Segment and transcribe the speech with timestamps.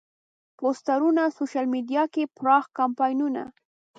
[0.57, 3.43] پوسترونه، سوشیل میډیا کې پراخ کمپاینونه.